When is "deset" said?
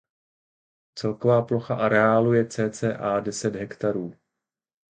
3.19-3.55